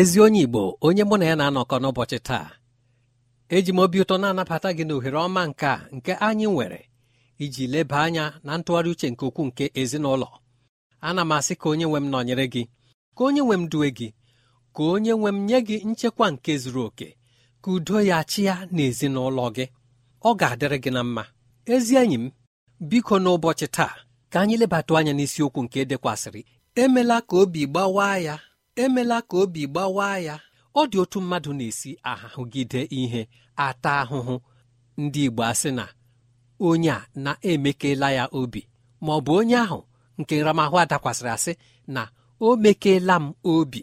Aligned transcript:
Ezi 0.00 0.20
onye 0.24 0.40
igbo 0.44 0.62
onye 0.86 1.02
mụ 1.08 1.16
na 1.18 1.24
ya 1.30 1.36
na-anọkọ 1.38 1.76
n'ụbọchị 1.82 2.18
taa 2.28 2.48
eji 3.56 3.70
m 3.72 3.78
obi 3.84 3.98
ụtọ 4.02 4.14
na-anabata 4.22 4.68
gị 4.76 4.84
n'ohere 4.86 5.18
ọma 5.26 5.42
nke 5.50 5.66
a 5.74 5.76
nke 5.96 6.12
anyị 6.26 6.46
nwere 6.52 6.80
iji 7.44 7.64
leba 7.72 7.96
anya 8.06 8.24
na 8.46 8.52
ntụgharị 8.58 8.90
uche 8.94 9.08
nke 9.12 9.24
okwu 9.28 9.42
nke 9.48 9.64
ezinụlọ. 9.80 10.28
Ana 11.08 11.22
m 11.24 11.32
asị 11.36 11.54
ka 11.60 11.66
onye 11.72 11.86
nwe 11.88 11.98
m 12.00 12.06
nọnyere 12.12 12.44
gị 12.54 12.62
ka 13.16 13.22
onye 13.28 13.40
nwe 13.46 13.56
m 13.60 13.64
due 13.72 13.88
gị 13.98 14.08
ka 14.74 14.82
onye 14.94 15.12
nwe 15.20 15.30
m 15.34 15.38
nye 15.48 15.58
gị 15.68 15.76
nchekwa 15.90 16.26
nke 16.34 16.52
zuru 16.62 16.82
oke 16.88 17.08
ka 17.62 17.68
udo 17.74 17.96
ya 18.10 18.18
chịa 18.30 18.54
n'ezinụlọ 18.74 19.44
gị. 19.56 19.64
Ọ 20.28 20.30
ga-adịrị 20.40 20.78
gị 20.84 20.90
na 20.96 21.02
mma. 21.06 21.24
Ezi 21.74 21.94
enyi 22.02 22.14
m 22.22 22.30
biko 22.88 23.14
n'ụbọchị 23.22 23.66
taa 23.76 23.94
ka 24.32 24.36
anyị 24.42 24.56
lebata 24.60 24.92
anya 24.98 25.12
n'isiokwu 25.16 25.60
nke 25.64 25.76
edekwasịrị 25.84 26.42
emela 26.82 27.16
ka 27.28 27.34
obi 27.42 27.62
gbawaa 27.70 28.16
ya. 28.26 28.36
Emela 28.76 29.22
ka 29.28 29.36
obi 29.42 29.62
gbawaa 29.66 30.18
ya. 30.18 30.36
Ọ 30.74 30.82
dị 30.90 30.98
otu 31.02 31.18
mmadụ 31.20 31.50
na-esi 31.58 31.90
ahụgide 32.10 32.80
ihe 33.00 33.22
ata 33.66 33.90
ahụhụ. 34.02 34.34
Ndị 35.02 35.20
Igbo 35.26 35.42
asị 35.50 35.70
na 35.78 35.84
onye 36.68 36.90
a 36.90 37.06
na-emekela 37.24 38.08
ya 38.18 38.24
obi 38.40 38.60
ma 39.04 39.12
ọ 39.16 39.20
bụ 39.24 39.32
onye 39.40 39.56
ahụ 39.64 39.78
nke 40.18 40.34
nramahụ 40.40 40.76
adakwasịrị 40.82 41.30
asị 41.36 41.52
na 41.94 42.02
o 42.46 42.56
mekeela 42.62 43.16
m 43.22 43.26
obi. 43.52 43.82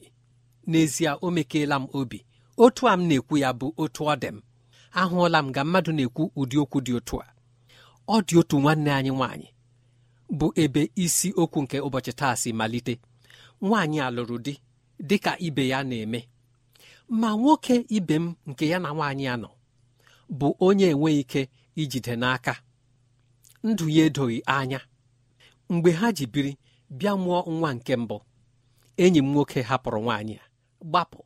N'ezie 0.69 1.11
o 1.21 1.27
mekeela 1.35 1.75
m 1.81 1.85
obi. 1.99 2.19
Otu 2.63 2.83
a 2.89 2.93
m 2.97 3.01
na-ekwu 3.07 3.35
ya 3.43 3.49
bụ 3.59 3.67
otu 3.83 4.01
ọ 4.03 4.13
dị 4.21 4.27
m. 4.35 4.37
Ahụọla 4.99 5.39
m 5.45 5.51
ga 5.55 5.61
mmadụ 5.65 5.91
na-ekwu 5.97 6.23
ụdị 6.39 6.57
okwu 6.63 6.77
dị 6.85 6.93
otu 6.99 7.15
a. 7.21 7.27
Ọ 8.07 8.15
dị 8.27 8.35
otu 8.41 8.55
nwanne 8.63 8.91
anyị 8.97 9.09
nwaanyị 9.17 9.47
bụ 10.37 10.47
ebe 10.63 10.81
isi 11.03 11.27
okwu 11.41 11.57
nke 11.63 11.77
ụbọchị 11.87 12.11
taa 12.19 12.35
si 12.41 12.49
malite. 12.59 12.93
Nwaanyị 13.65 13.99
alụrụ 14.07 14.37
di. 14.45 14.53
Dị 14.99 15.17
ka 15.19 15.37
ibe 15.39 15.67
ya 15.67 15.83
na-eme. 15.83 16.29
Ma 17.09 17.29
nwoke 17.37 17.85
ibe 17.89 18.15
m 18.19 18.35
nke 18.47 18.67
ya 18.71 18.79
na 18.79 18.89
nwaanyị 18.93 19.23
ya 19.29 19.35
nọ 19.37 19.49
bụ 20.37 20.47
onye 20.59 20.87
enweghị 20.93 21.19
ike 21.23 21.41
ijide 21.81 22.13
n'aka. 22.15 22.53
Ndụ 23.63 23.85
ya 23.89 24.03
edoghị 24.05 24.41
anya. 24.45 24.79
Mgbe 25.69 25.91
ha 25.91 26.07
ji 26.11 26.25
biri 26.33 26.57
bịa 26.89 27.13
mụọ 27.23 27.39
nwa 27.51 27.69
nke 27.73 27.93
mbụ. 27.95 28.17
Enyi 28.97 29.19
m 29.21 29.27
nwoke 29.33 29.59
hapụrụ 29.69 29.99
nwaanyị 30.05 30.35
a. 30.37 30.45
Gbapụ. 30.89 31.19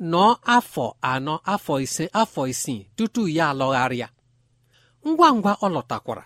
Nọọ 0.00 0.30
afọ 0.56 0.84
anọ 1.12 1.34
afọ 1.52 1.72
ise 1.84 2.04
afọ 2.20 2.40
isii 2.52 2.80
tutu 2.96 3.22
ya 3.28 3.44
alọgharịa. 3.50 4.08
Ngwa 5.08 5.28
ngwa 5.36 5.52
ọ 5.54 5.68
lọtakwara. 5.74 6.24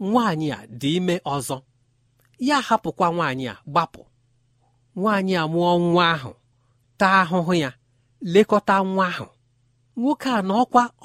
Nwaanyị 0.00 0.48
a 0.52 0.66
dị 0.80 0.90
ime 0.98 1.16
ọzọ. 1.34 1.56
Ya 2.48 2.56
hapụkwa 2.60 3.06
nwaanyị 3.14 3.46
a 3.48 3.54
gbapụ. 3.72 4.00
Nwaanyị 4.96 5.34
a 5.42 5.44
mụọ 5.52 5.70
nwa 5.84 6.04
ahụ 6.14 6.32
taa 7.00 7.16
ahụhụ 7.22 7.52
ya 7.62 7.70
lekọta 8.32 8.74
nwa 8.90 9.06
ahụ. 9.12 9.26
Nwoke 9.96 10.28
a 10.30 10.40
na 10.48 10.54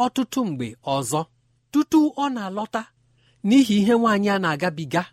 ọtụtụ 0.04 0.40
mgbe 0.50 0.68
ọzọ. 0.96 1.22
Tutu 1.72 2.00
ọ 2.18 2.26
na-alọta 2.36 2.82
n'ihi 3.48 3.76
ihe 3.82 3.94
nwaanyị 4.00 4.30
a 4.30 4.38
na-agabiga 4.44 5.04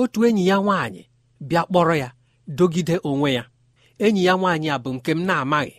otu 0.00 0.18
enyi 0.26 0.42
ya 0.50 0.56
nwaanyị 0.64 1.02
bịa 1.48 1.62
kpọrọ 1.68 1.94
ya 2.02 2.08
dogide 2.58 2.96
onwe 3.10 3.28
ya. 3.38 3.44
Enyi 4.04 4.22
ya 4.28 4.34
nwaanyị 4.40 4.68
a 4.74 4.76
bụ 4.82 4.90
nke 4.96 5.10
m 5.10 5.20
na-amaghị 5.28 5.74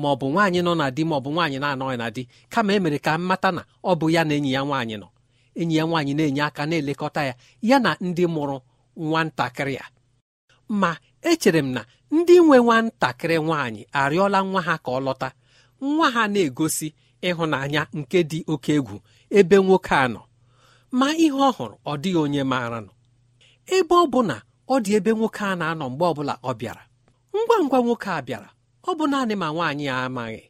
ma 0.00 0.06
ọ 0.12 0.16
bụ 0.20 0.26
nwaanyị 0.32 0.60
nọ 0.66 0.72
na 0.80 0.86
di 0.96 1.02
ma 1.08 1.14
ọ 1.16 1.20
bụ 1.24 1.30
nwaanyị 1.34 1.56
na-anọghị 1.62 1.96
na 2.02 2.06
di. 2.16 2.22
Kama 2.52 2.70
e 2.72 2.78
mere 2.82 2.98
ka 3.04 3.12
m 3.18 3.22
mata 3.28 3.48
na 3.56 3.62
ọ 3.84 3.92
bụ 4.00 4.06
ya 4.14 4.22
na 4.28 4.32
enyi 4.38 4.50
ya 4.56 4.60
nwaanyị 4.68 4.96
nọ. 5.02 5.08
Enyi 5.60 5.74
ya 5.78 5.84
nwaanyị 5.88 6.12
na-enye 6.18 6.42
aka 6.48 6.62
na-elekọta 6.70 7.20
ya 7.28 7.34
ya 7.68 7.76
na 7.84 7.90
ndị 8.06 8.24
mụrụ 8.34 8.56
nwatakịrị 9.08 9.74
ya 9.80 9.84
ma 10.68 10.90
echere 11.30 11.58
m 11.62 11.68
na 11.74 11.82
ndị 12.14 12.34
nwe 12.46 12.56
nwatakịrị 12.64 13.36
nwaanyị 13.46 13.82
arịọla 14.00 14.38
nwa 14.48 14.60
ha 14.66 14.74
ka 14.84 14.90
ọ 14.90 15.00
lọta. 15.06 15.28
Nwa 15.80 16.06
ha 16.14 16.22
na-egosi 16.32 16.88
ịhụnanya 17.28 17.82
nke 17.98 18.18
dị 18.30 18.38
oke 18.52 18.72
egwu 18.78 18.96
ebe 19.38 19.56
nwoke 19.66 19.94
a 19.94 20.06
nọ. 20.14 20.22
Ma 20.98 21.06
ihe 21.24 21.32
ọ 21.48 21.50
hụrụ 21.56 21.76
ọ 21.90 21.92
dịghị 22.02 22.18
onye 22.24 22.42
maara 22.50 22.78
nọ 22.86 22.92
ebe 23.76 23.94
ọ 23.94 24.04
bụ 24.12 24.20
na 24.28 24.36
ọ 24.68 24.74
dị 24.84 24.90
ebe 24.98 25.10
nwoke 25.18 25.42
a 25.44 25.56
na-anọ 25.60 25.84
mgbe 25.90 26.04
ọbụla 26.12 26.34
ọ 26.42 26.50
bịara. 26.58 26.82
Ngwa 27.36 27.56
ngwa 27.64 27.78
nwoke 27.84 28.10
a 28.10 28.20
bịara 28.26 28.48
ọ 28.88 28.90
bụ 28.98 29.04
naanị 29.10 29.34
ma 29.42 29.48
nwaanyị 29.54 29.84
ya 29.90 29.94
amaghị. 30.06 30.42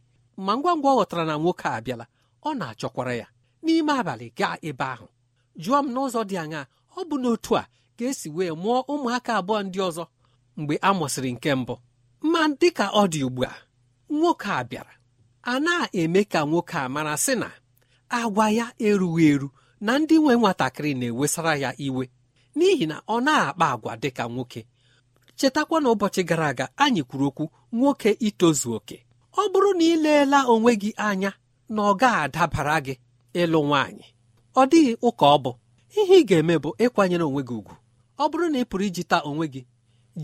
Ma 0.44 0.52
ngwa 0.58 0.72
ngwa 0.76 0.90
ọ 0.92 0.96
ghọtara 0.98 1.24
na 1.30 1.34
nwoke 1.42 1.66
a 1.68 1.80
bịala 1.84 2.04
ọ 2.46 2.50
na-achọkwara 2.58 3.12
ya. 3.20 3.26
N'ime 3.64 3.92
abalị 4.00 4.26
gaa 4.38 4.56
ebe 4.68 4.84
ahụ. 4.94 5.06
Jụọ 5.62 5.78
m 5.82 5.86
n'ụzọ 5.94 6.20
dị 6.30 6.36
aṅaa? 6.44 6.64
Ọ 6.98 7.00
bụ 7.08 7.16
n'otu 7.22 7.52
a 7.60 7.64
ka 7.96 8.04
esi 8.10 8.28
wee 8.36 8.50
mụọ 8.62 8.78
ụmụaka 8.92 9.32
abụọ 9.40 9.58
ndị 9.66 9.78
ọzọ 9.88 10.04
mgbe 10.58 10.74
a 10.82 10.90
mụsịrị 10.98 11.30
nke 11.36 11.50
mbụ. 11.60 11.74
Ma 12.32 12.40
dịka 12.60 12.84
ọ 13.00 13.02
dị 13.12 13.20
ugbu 13.26 13.42
a 13.44 13.52
nwoke 14.16 14.48
a 14.50 14.62
bịara. 14.70 14.92
A 15.42 15.60
na-eme 15.64 16.20
ka 16.32 16.40
nwoke 16.50 16.76
a 16.78 16.88
mara 16.94 17.14
sị 17.24 17.34
na 17.42 17.48
agwa 18.18 18.46
ya 18.58 18.66
erughị 18.86 19.24
eru 19.32 19.48
na 19.84 19.92
ndị 20.00 20.14
nwe 20.22 20.32
nwatakịrị 20.40 20.92
na-ewesara 21.00 21.52
ya 21.62 21.70
iwe. 21.86 22.04
N'ihi 22.56 22.86
na 22.90 22.96
ọ 23.08 23.16
na-akpa 23.26 23.66
agwa 23.74 23.92
dịka 24.02 24.24
nwoke. 24.34 24.60
Chetakwa 25.38 25.76
na 25.80 25.88
ụbọchị 25.92 26.22
gara 26.28 26.46
aga 26.52 26.66
anyị 26.84 27.02
kwuru 27.08 27.26
okwu 27.30 27.44
nwoke 27.76 28.10
itozu 28.26 28.68
oke. 28.78 28.96
Ọ 29.32 29.42
bụrụ 29.52 29.70
na 29.78 29.84
ị 29.84 29.94
leela 30.04 30.38
onwe 30.52 30.72
gị 30.82 30.90
anya 31.08 31.30
na 31.74 31.80
ọ 31.82 31.92
ga-adabara 32.00 32.76
gị 32.86 32.94
ịlụ 33.40 33.60
nwaanyị 33.68 34.06
ọ 34.54 34.62
dịghị 34.70 34.92
ụka 35.06 35.26
ọ 35.34 35.38
bụ. 35.44 35.52
Ihe 35.98 36.16
ị 36.20 36.24
ga-eme 36.28 36.54
bụ 36.62 36.70
ịkwanyere 36.84 37.24
onwe 37.28 37.42
gị 37.48 37.54
ugwu 37.60 37.74
ọ 38.18 38.24
bụrụ 38.30 38.46
na 38.52 38.58
ị 38.62 38.64
pụrụ 38.70 38.84
ijita 38.88 39.16
onwe 39.28 39.46
gị 39.54 39.62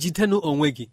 jidenụ 0.01 0.37
onwe 0.51 0.69
gị. 0.77 0.85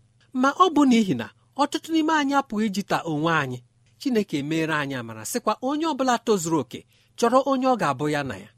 Ma 0.42 0.50
ọ 0.50 0.66
bụ 0.76 0.82
n'ihi 0.90 1.14
na 1.22 1.28
ọtụtụ 1.62 1.90
n'ime 1.94 2.14
anyị 2.20 2.34
apụghị 2.40 2.66
ijita 2.70 2.98
onwe 3.12 3.32
anyị. 3.44 3.60
Chineke 4.00 4.38
meere 4.50 4.74
anyị 4.82 4.96
amara 5.02 5.24
sịkwa 5.32 5.54
onye 5.70 5.86
ọ 5.86 5.94
bụla 5.98 6.16
tozuru 6.26 6.58
oke 6.64 6.80
chọrọ 7.18 7.40
onye 7.52 7.68
ọ 7.68 7.76
ga-abụ 7.82 8.06
ya 8.14 8.22
na 8.30 8.36
ya. 8.44 8.50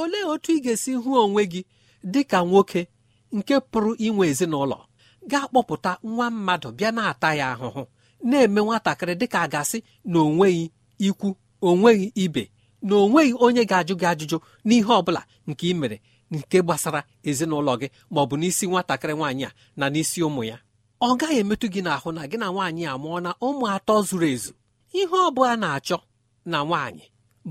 Olee 0.00 0.24
otu 0.32 0.50
ị 0.52 0.58
ga-esi 0.64 0.92
hụ 1.02 1.10
onwe 1.24 1.42
gị 1.52 1.60
dị 2.12 2.20
ka 2.30 2.38
nwoke 2.48 2.80
nke 3.36 3.54
pụrụ 3.70 3.90
inwe 4.06 4.24
ezinụlọ? 4.32 4.78
Ga-akpọpụta 5.30 5.92
nwa 6.10 6.26
mmadụ 6.34 6.68
bịa 6.78 6.90
na-ata 6.96 7.28
ya 7.40 7.46
ahụhụ 7.54 7.82
na-eme 8.28 8.60
nwatakịrị 8.66 9.14
dịka 9.20 9.38
a 9.40 9.48
gasị 9.52 9.78
na 10.10 10.18
o 10.20 10.28
nweghị 10.36 10.64
ikwu 11.06 11.28
o 11.66 11.76
nweghị 11.80 12.06
ibe 12.24 12.42
na 12.86 12.94
o 12.96 13.08
nweghị 13.10 13.32
onye 13.44 13.62
ga-ajụ 13.70 13.94
gị 14.00 14.06
ajụjụ 14.12 14.36
n'ihe 14.66 14.92
ọ 14.98 15.02
bụla 15.06 15.22
nke 15.48 15.64
ị 15.72 15.74
mere. 15.80 15.96
Nke 16.30 16.58
gbasara 16.62 17.00
ezinụlọ 17.28 17.72
gị 17.80 17.88
ma 18.12 18.18
ọ 18.22 18.26
bụ 18.28 18.34
n'isi 18.40 18.64
nwatakịrị 18.70 19.14
nwaanyị 19.18 19.44
a 19.48 19.50
na 19.78 19.86
n'isi 19.92 20.18
ụmụ 20.26 20.42
ya 20.50 20.56
ọ 21.06 21.08
gaghị 21.18 21.36
emetụ 21.42 21.66
gị 21.74 21.80
n'ahụ 21.86 22.08
na 22.16 22.22
gị 22.30 22.36
na 22.42 22.46
nwaanyị 22.52 22.82
a 22.92 22.94
mụọ 23.02 23.18
na 23.24 23.30
ụmụ 23.46 23.64
atọ 23.74 23.94
zuru 24.08 24.26
ezu. 24.34 24.52
Ihe 24.98 25.16
ọ 25.26 25.30
bụla 25.34 25.54
na-achọ 25.62 25.96
na 26.50 26.58
nwaanyị 26.68 27.04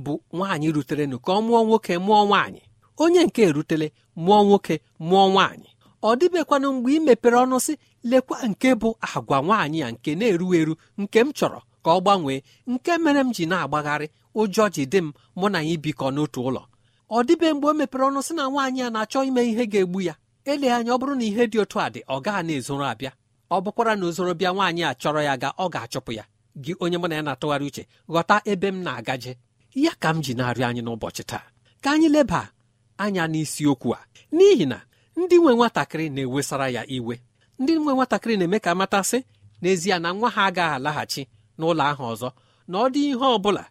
bụ 0.03 0.13
nwaanyị 0.35 0.67
ruterenụ 0.75 1.17
ka 1.25 1.31
ọ 1.37 1.39
mụọ 1.47 1.59
nwoke 1.67 1.93
mụọ 2.07 2.21
nwaanyị. 2.29 2.61
Onye 3.03 3.21
nke 3.27 3.41
erutele 3.49 3.87
mụọ 4.25 4.37
nwoke 4.47 4.75
mụọ 5.09 5.23
nwaanyị. 5.33 5.69
Ọ 6.07 6.09
dịbekwanụ 6.19 6.67
mgbe 6.75 6.89
ị 6.97 6.99
mepere 7.07 7.37
ọnụ 7.43 7.57
sị 7.65 7.73
lekwa 8.09 8.37
nke 8.49 8.69
bụ 8.81 8.89
agwa 9.15 9.37
nwaanyị 9.45 9.79
a 9.87 9.91
nke 9.93 10.09
na-eru 10.19 10.47
eru 10.59 10.73
nke 11.01 11.19
m 11.25 11.29
chọrọ 11.37 11.59
ka 11.83 11.89
ọ 11.91 11.99
gbanwee 12.03 12.39
nke 12.71 12.91
mere 13.03 13.19
m 13.23 13.29
ji 13.35 13.43
na-agbagharị 13.51 14.07
ụjọ 14.39 14.63
ji 14.73 14.83
dị 14.91 14.99
m 15.05 15.07
mụ 15.39 15.45
na 15.53 15.59
ya 15.61 15.69
ibikọ 15.75 16.05
n'otu 16.15 16.39
ụlọ. 16.47 16.61
Ọ 17.11 17.23
dịbe 17.27 17.53
mgbe 17.53 17.67
o 17.69 17.73
mepere 17.73 18.03
ọnụ 18.09 18.19
sị 18.27 18.33
na 18.35 18.43
nwaanyị 18.49 18.81
a 18.85 18.89
na-achọ 18.89 19.19
ime 19.27 19.41
ihe 19.51 19.65
ga-egbu 19.71 20.01
ya. 20.01 20.15
Ele 20.45 20.67
anya 20.73 20.91
ọ 20.93 20.97
bụrụ 20.99 21.15
na 21.15 21.23
ihe 21.23 21.43
dị 21.51 21.57
otu 21.61 21.79
a 21.79 21.89
dị 21.93 22.01
ọ 22.07 22.15
gaghị 22.25 22.43
na-ezoro 22.47 22.85
abịa. 22.91 23.11
Ọ 23.51 23.57
bụkwara 23.63 23.93
na 23.99 24.05
ozoro 24.09 24.33
bịa 24.39 24.51
nwaanyị 24.53 24.81
a 24.89 24.93
chọrọ 25.01 25.21
ya 25.27 25.33
ga 25.37 25.49
ọ 25.57 25.65
ga-achụpụ 25.73 26.11
ya. 26.17 26.23
Gị 26.63 26.73
onye 26.79 26.97
mụ 26.97 27.07
na 27.09 27.15
ya 27.15 27.21
na-atụgharị 27.21 27.65
uche 27.69 27.83
ghọta 28.09 28.35
ebe 28.51 28.67
m 28.71 28.77
na-agaje 28.83 29.31
ya 29.83 29.91
ka 30.01 30.09
m 30.13 30.21
ji 30.23 30.33
na-arịọ 30.33 30.65
anyị 30.69 30.81
n'ụbọchị 30.85 31.23
taa. 31.31 31.43
Ka 31.83 31.91
anyị 31.91 32.09
leba 32.09 32.41
anya 32.97 33.23
n'isiokwu 33.27 33.89
a. 33.93 33.99
N'ihi 34.35 34.65
na 34.71 34.77
ndị 35.17 35.35
nwe 35.41 35.51
nwatakịrị 35.55 36.05
na-ewesara 36.15 36.67
ya 36.75 36.81
iwe. 36.95 37.15
Ndị 37.59 37.73
nwe 37.79 37.91
nwatakịrị 37.93 38.35
na-eme 38.37 38.59
ka 38.59 38.71
matasị 38.75 39.19
n'ezie 39.61 39.99
na 39.99 40.09
nwa 40.13 40.29
ha 40.35 40.41
agaghị 40.49 40.75
alaghachi 40.75 41.23
n'ụlọ 41.59 41.83
ahụ 41.91 42.03
ọzọ 42.13 42.29
na 42.67 42.75
ọ 42.83 42.89
dị 42.93 43.01
ihe 43.11 43.15
ọ 43.15 43.37
bụla 43.43 43.63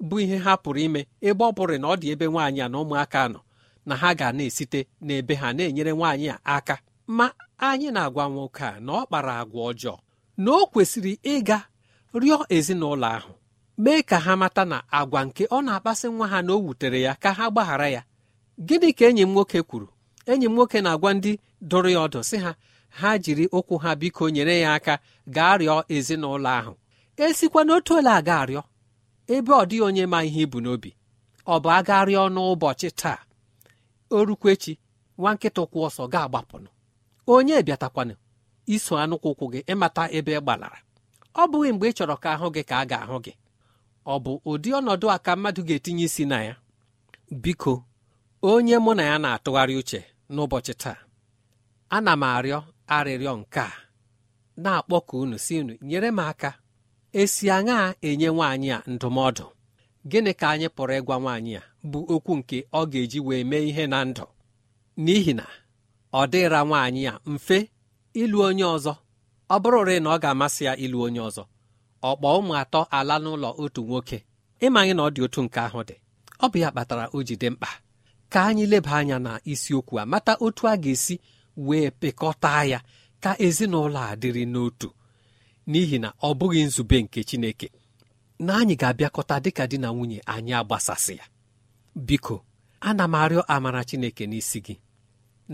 bụ 0.00 0.16
ihe 0.20 0.36
ha 0.44 0.52
pụrụ 0.62 0.80
ime 0.86 1.00
ebe 1.20 1.44
ọ 1.44 1.50
bụrụ 1.56 1.74
na 1.80 1.86
ọ 1.88 1.96
dị 2.00 2.06
ebe 2.12 2.26
nwaanyị 2.32 2.60
a 2.64 2.68
na 2.68 2.78
ụmụaka 2.82 3.20
nọ 3.32 3.40
na 3.86 3.94
ha 4.00 4.08
ga 4.18 4.28
na-esite 4.32 4.80
n'ebe 5.06 5.34
ha 5.40 5.48
na-enyere 5.56 5.92
nwaanyị 5.92 6.28
a 6.34 6.38
aka. 6.56 6.76
Ma 7.16 7.26
anyị 7.58 7.88
na-agwa 7.94 8.24
nwoke 8.32 8.64
a 8.64 8.80
na 8.80 8.92
ọ 8.92 9.06
kpara 9.06 9.32
agwa 9.42 9.62
ọjọọ 9.72 9.96
na 10.42 10.50
o 10.52 10.62
kwesịrị 10.72 11.12
ịga 11.34 11.58
rịọ 12.14 12.38
ezinụlọ 12.56 13.06
ahụ 13.16 13.32
mee 13.82 14.02
ka 14.02 14.16
ha 14.24 14.32
mata 14.36 14.64
na 14.64 14.78
agwa 14.98 15.20
nke 15.26 15.44
ọ 15.46 15.58
na-akpasị 15.66 16.06
nwa 16.16 16.26
ha 16.32 16.38
na 16.46 16.52
o 16.52 16.58
wutere 16.64 17.00
ya 17.06 17.12
ka 17.22 17.30
ha 17.32 17.44
gbaghara 17.50 17.88
ya. 17.96 18.02
Gịnị 18.66 18.92
ka 18.98 19.04
enyi 19.08 19.22
m 19.22 19.32
nwoke 19.34 19.62
kwuru? 19.62 19.88
Enyi 20.26 20.46
m 20.48 20.54
nwoke 20.54 20.78
na-agwa 20.80 21.10
ndị 21.14 21.32
dụrụ 21.70 21.88
ya 21.94 22.00
ọdụ 22.06 22.20
sị 22.28 22.36
ha 22.44 22.52
ha 22.98 23.18
jiri 23.18 23.44
ụkwụ 23.46 23.74
ha 23.82 23.90
biko 24.00 24.30
nyere 24.30 24.60
ya 24.60 24.74
aka 24.74 24.94
gaa 25.34 25.56
rịọ 25.60 25.76
ezinụlọ 25.94 26.50
ahụ. 26.58 26.72
Esikwa 27.16 27.60
n'otu 27.64 27.92
ole 27.98 28.10
aga 28.18 28.34
arịọ 28.42 28.62
ebe 29.34 29.52
ọ 29.52 29.62
dịghị 29.68 29.82
onye 29.88 30.04
ma 30.12 30.18
ihe 30.28 30.40
ibu 30.46 30.58
n'obi 30.64 30.90
ọ 31.52 31.54
bụ 31.62 31.68
aga 31.78 31.96
rịọ 32.08 32.22
n'ụbọchị 32.34 32.88
taa. 33.00 33.18
O 34.16 34.18
rukwechi 34.28 34.72
nwa 35.18 35.30
nkịta 35.34 35.60
ụkwụ 35.64 35.78
ọsọ 35.88 36.02
ga-agbapụnụ 36.12 36.70
onye 37.34 37.56
bịatakwanụ 37.66 38.14
iso 38.74 38.94
anụkwụ 39.02 39.28
ụkwụ 39.32 39.44
gị 39.52 39.60
ịmata 39.72 40.02
ebe 40.16 40.32
ị 40.38 40.40
gbalara. 40.44 40.78
Ọ 41.40 41.42
bụghị 41.50 41.70
mgbe 41.74 41.86
ị 41.90 41.92
chọrọ 41.96 42.16
ka 42.22 42.28
ahụ 42.34 42.46
gị 42.54 42.62
ka 42.70 42.74
a 42.82 42.84
ga-ahụ 42.90 43.16
gị. 43.24 43.32
Ọ 44.12 44.14
bụ 44.24 44.32
ụdị 44.50 44.68
ọnọdụ 44.78 45.06
a 45.14 45.18
ka 45.24 45.32
mmadụ 45.36 45.60
ga-etinye 45.68 46.04
isi 46.08 46.24
na 46.30 46.38
ya. 46.48 46.54
Biko 47.42 47.72
onye 48.50 48.76
mụ 48.84 48.90
na 48.98 49.02
ya 49.10 49.16
na-atụgharị 49.22 49.74
uche 49.80 50.00
n'ụbọchị 50.34 50.72
taa 50.82 50.98
ana 51.96 52.12
m 52.16 52.22
arịọ 52.36 52.58
arịrịọ 52.96 53.32
nke 53.40 53.60
a. 53.60 53.72
Na-akpọku 54.62 55.14
unu 55.22 55.36
si 55.44 55.54
unu 55.60 55.74
nyere 55.88 56.08
m 56.10 56.18
aka. 56.30 56.50
Esi 57.20 57.46
aṅaa 57.56 57.86
enye 58.08 58.28
nwaanyị 58.36 58.68
a 58.76 58.78
ndụmọdụ? 58.92 59.44
Gịnị 60.10 60.32
ka 60.40 60.46
anyị 60.52 60.68
pụrụ 60.76 60.94
ịgwa 61.00 61.16
nwaanyị 61.22 61.52
a 61.60 61.62
bụ 61.90 61.98
okwu 62.14 62.32
nke 62.38 62.58
ọ 62.78 62.80
ga-eji 62.90 63.18
wee 63.26 63.44
mee 63.50 63.64
ihe 63.70 63.84
na 63.92 63.98
ndụ? 64.08 64.24
N'ihi 65.04 65.32
na 65.38 65.46
ọ 66.20 66.22
dịra 66.32 66.60
nwaanyị 66.68 67.02
a 67.12 67.14
mfe 67.32 67.58
ịlụ 68.22 68.38
onye 68.48 68.64
ọzọ. 68.74 68.92
Ọ 69.54 69.56
bụrụrị 69.62 69.94
na 70.04 70.08
ọ 70.14 70.16
ga-amasị 70.22 70.62
ya 70.68 70.72
ịlụ 70.84 70.98
onye 71.06 71.20
ọzọ 71.28 71.42
ọ 72.08 72.10
kpọọ 72.18 72.32
ụmụ 72.40 72.52
atọ 72.62 72.80
ala 72.98 73.14
n'ụlọ 73.22 73.48
otu 73.62 73.80
nwoke. 73.88 74.18
Ịmanye 74.64 74.92
na 74.96 75.02
ọ 75.06 75.10
dị 75.14 75.20
otu 75.26 75.40
nke 75.44 75.58
ahụ 75.66 75.80
dị. 75.88 75.94
Ọ 76.44 76.46
bụ 76.50 76.56
ya 76.62 76.68
kpatara 76.72 77.04
o 77.16 77.18
ji 77.26 77.34
dị 77.40 77.48
mkpa 77.52 77.68
ka 78.32 78.38
anyị 78.48 78.64
leba 78.72 78.92
anya 79.00 79.18
na 79.26 79.32
isiokwu 79.52 79.94
a 80.00 80.06
mata 80.12 80.32
otu 80.44 80.62
a 80.68 80.74
ga-esi 80.82 81.14
wee 81.66 81.90
pịkọta 82.00 82.50
ya 82.72 82.78
ka 83.22 83.30
ezinụlọ 83.46 84.00
a 84.10 84.16
dịrị 84.20 84.44
n'otu. 84.52 84.88
N'ihi 85.70 85.96
na 86.02 86.08
ọ 86.22 86.28
bụghị 86.38 86.60
nzube 86.68 86.96
nke 87.04 87.20
Chineke 87.28 87.68
na 88.44 88.52
anyị 88.60 88.74
ga-abịakọta 88.80 89.34
dịka 89.44 89.64
di 89.70 89.76
na 89.82 89.88
nwunye 89.94 90.18
anyị 90.34 90.52
agbasasị 90.60 91.14
ya. 91.20 91.24
Biko 92.06 92.36
ana 92.88 93.04
m 93.04 93.14
arịọ 93.22 93.42
amara 93.54 93.82
Chineke 93.88 94.24
n'isi 94.30 94.58
gị 94.66 94.74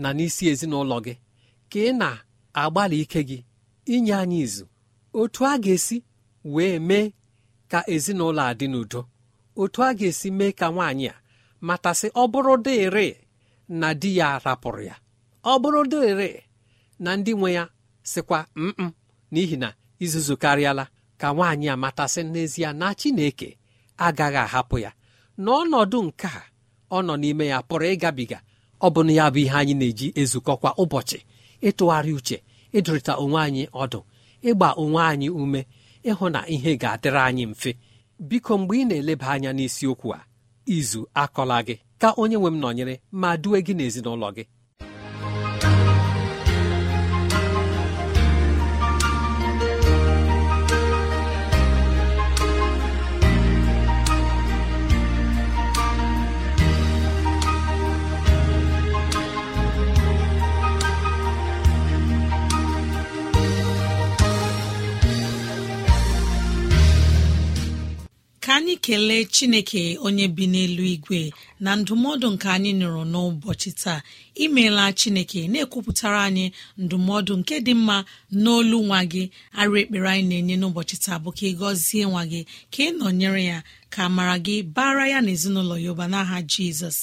na 0.01 0.09
n'isi 0.17 0.43
ezinụlọ 0.51 0.97
gị 1.05 1.13
ka 1.71 1.79
ị 1.79 1.91
na-agbalị 2.01 2.97
ike 3.03 3.21
gị 3.29 3.37
inye 3.93 4.13
anyị 4.21 4.39
izu. 4.45 4.65
Otu 5.19 5.41
a 5.45 5.57
ga-esi 5.63 5.97
wee 6.53 6.77
mee 6.87 7.07
ka 7.71 7.79
ezinụlọ 7.93 8.41
a 8.49 8.53
dị 8.59 8.67
n'udo. 8.71 9.01
Otu 9.61 9.79
a 9.83 9.89
ga-esi 9.99 10.27
mee 10.39 10.51
ka 10.59 10.67
nwaanyị 10.75 11.07
a 11.13 11.15
matasị 11.67 12.07
ọ 12.21 12.23
bụrụ 12.31 12.53
dịrị 12.65 13.07
na 13.79 13.87
di 14.01 14.09
ya 14.19 14.27
rapụrụ 14.45 14.81
ya 14.89 14.95
ọ 15.43 15.53
bụrụ 15.61 15.81
dịrị 15.91 16.29
na 17.03 17.11
ndị 17.17 17.31
nwe 17.39 17.49
ya 17.57 17.63
sịkwa 18.11 18.39
mm 18.55 18.89
n'ihi 19.33 19.57
na 19.63 19.69
izuzu 20.03 20.35
karịala 20.43 20.85
ka 21.19 21.27
nwaanyị 21.35 21.67
a 21.73 21.75
matasị 21.83 22.21
n'ezie 22.31 22.69
na 22.79 22.87
Chineke 22.99 23.49
agaghị 24.05 24.37
ahapụ 24.45 24.75
ya. 24.85 24.91
N'ọnọdụ 25.43 25.99
nke 26.07 26.27
a 26.27 26.43
ọ 26.91 26.97
nọ 27.07 27.13
n'ime 27.21 27.45
ya 27.51 27.57
pụrụ 27.67 27.85
ịgabiga. 27.93 28.37
Ọ 28.81 28.87
bụ 28.93 29.01
na 29.07 29.11
ya 29.19 29.25
bụ 29.33 29.39
ihe 29.43 29.55
anyị 29.59 29.73
na-eji 29.79 30.07
ezukọ 30.21 30.53
kwa 30.61 30.71
ụbọchị 30.83 31.19
ịtụgharị 31.67 32.11
uche 32.19 32.37
ịdụrịta 32.77 33.13
onwe 33.23 33.39
anyị 33.47 33.63
ọdụ 33.81 33.99
ịgba 34.49 34.67
onwe 34.81 35.01
anyị 35.11 35.27
ume 35.41 35.61
ịhụ 36.09 36.25
na 36.33 36.39
ihe 36.53 36.71
ga-adịrị 36.81 37.21
anyị 37.29 37.43
mfe. 37.51 37.71
Biko 38.29 38.53
mgbe 38.59 38.73
ị 38.81 38.87
na-eleba 38.89 39.27
anya 39.33 39.51
n'isiokwu 39.57 40.09
a 40.17 40.19
izu 40.75 41.01
akọla 41.23 41.57
gị. 41.67 41.75
Ka 42.01 42.07
onye 42.21 42.37
nwe 42.39 42.49
m 42.53 42.57
nọnyere 42.63 42.95
ma 43.21 43.29
due 43.43 43.57
gị 43.65 43.73
n'ezinụlọ 43.77 44.27
gị. 44.35 44.43
Na-ekele 68.83 69.25
chineke 69.25 69.97
onye 70.01 70.27
bi 70.35 70.45
n'elu 70.51 70.83
igwe 70.95 71.21
na 71.63 71.71
ndụmọdụ 71.79 72.27
nke 72.33 72.47
anyị 72.55 72.71
nụrụ 72.79 73.01
n'ụbọchị 73.11 73.71
taa 73.81 73.99
imeela 74.43 74.85
chineke 74.99 75.41
na-ekwupụtara 75.51 76.19
anyị 76.27 76.45
ndụmọdụ 76.83 77.33
nke 77.39 77.55
dị 77.65 77.73
mma 77.79 77.97
n'olu 78.41 78.77
nwa 78.87 78.99
gị 79.11 79.23
arụ 79.59 79.73
ekpere 79.81 80.07
anyị 80.13 80.25
na-enye 80.29 80.55
n'ụbọchị 80.61 80.95
taa 81.05 81.17
bụ 81.23 81.29
ka 81.37 81.45
ị 81.51 81.53
gọzie 81.59 82.03
nwa 82.11 82.23
gị 82.31 82.41
ka 82.73 82.79
ị 82.83 82.89
nọnyere 82.99 83.41
ya 83.51 83.57
ka 83.93 84.01
mara 84.15 84.35
gị 84.45 84.55
bara 84.75 85.03
ya 85.11 85.19
na 85.25 85.29
ezinụlọ 85.35 85.75
ya 85.83 85.89
ụba 85.93 86.05
n'aha 86.11 86.37
jizọs 86.51 86.97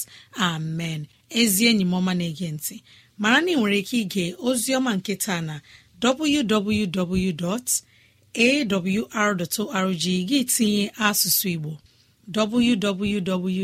amen 0.47 1.01
ezi 1.39 1.61
enyi 1.69 1.85
m 1.85 1.93
ọma 1.99 2.11
na-ege 2.19 2.47
ntị 2.55 2.75
mara 3.21 3.37
na 3.43 3.49
ị 3.51 3.55
nwere 3.59 3.77
ike 3.81 3.95
ige 4.03 4.25
ozi 4.47 4.69
ọma 4.77 4.91
nke 4.97 5.13
taa 5.23 5.41
na 5.47 5.55
www. 6.01 7.57
awr.org 8.35 10.03
gị 10.29 10.39
tinye 10.53 10.85
asụsụ 11.07 11.47
igbo 11.55 11.71
www.awr.org 12.35 13.59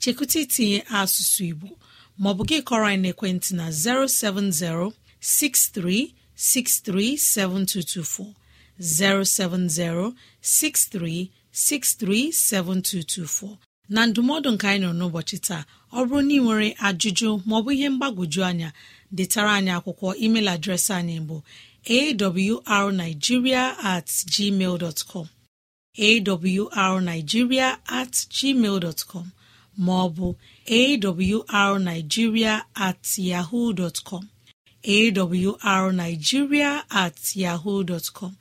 chekụta 0.00 0.38
itinye 0.44 0.78
asụsụ 1.00 1.42
igbo 1.50 1.68
maọbụ 2.22 2.42
gị 2.48 2.58
kọrọ 2.68 2.86
anyị 2.92 3.00
n'ekwentị 3.12 3.50
na 3.58 3.66
070 3.70 4.92
6363 5.20 7.16
7224 7.16 8.34
070 8.80 10.12
6363 10.42 12.32
7224 12.32 13.56
na 13.94 14.00
ndụmọdụ 14.08 14.48
nke 14.54 14.66
anyị 14.72 14.80
nọ 14.84 14.90
n'ụbọchị 14.98 15.36
taa 15.46 15.62
ọ 15.98 16.00
bụrụ 16.08 16.20
na 16.28 16.32
ị 16.36 16.40
nwere 16.44 16.68
ajụjụ 16.86 17.28
maọbụ 17.48 17.68
ihe 17.76 17.88
mgbagwoju 17.94 18.40
anya 18.48 18.68
detara 19.16 19.50
anyị 19.58 19.70
akwụkwọ 19.78 20.08
email 20.24 20.46
adreesị 20.54 20.92
anyị 20.98 21.16
bụ 21.28 21.36
awrnigeria 22.76 23.62
at 23.92 24.08
gmail 24.32 24.74
dot 24.82 24.98
com 25.10 25.26
awrnigeria 25.98 27.68
at 28.00 28.12
gmail 28.36 28.94
com 29.10 29.26
ma 29.84 29.92
ọ 30.04 30.08
bụ 30.16 30.28
awrnigeria 31.50 32.54
at 32.74 33.02
yahoo 33.30 33.72
dot 33.72 33.96
com 34.08 34.24
awrnigeria 35.62 36.70
at 36.90 37.36
yahoo 37.42 37.82
dot 37.90 38.06
com. 38.18 38.32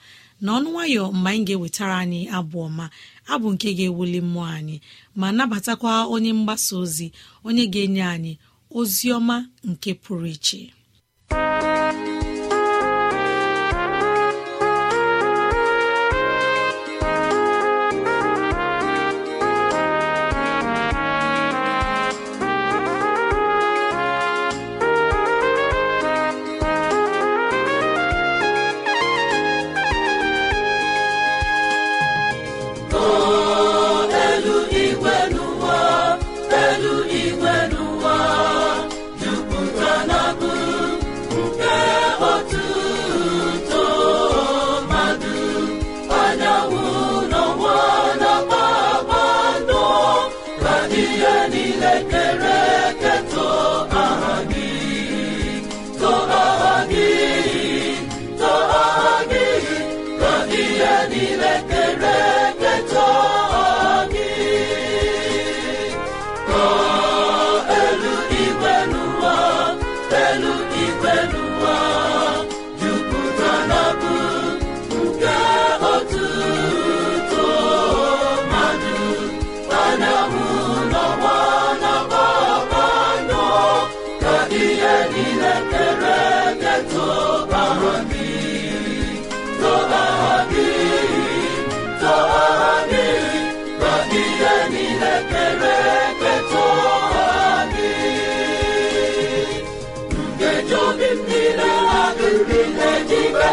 N'ọnụ 0.45 0.69
nwayọ 0.73 1.03
mgbe 1.11 1.29
anyị 1.31 1.43
ga-ewetara 1.47 1.95
anyị 2.03 2.21
abụ 2.37 2.57
ọma 2.67 2.85
abụ 3.33 3.47
nke 3.53 3.67
ga-ewuli 3.77 4.19
mmụọ 4.25 4.45
anyị 4.57 4.75
ma 5.19 5.27
nabatakwa 5.37 5.91
onye 6.13 6.31
mgbasa 6.37 6.73
ozi 6.83 7.07
onye 7.47 7.63
ga-enye 7.73 8.03
anyị 8.13 8.33
ozi 8.77 9.05
ọma 9.17 9.35
nke 9.69 9.89
pụrụ 10.03 10.27
iche. 10.35 10.59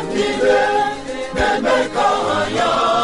niile 0.03 0.61
na-eme 1.37 1.77
ka 1.95 2.09
ya 2.57 2.96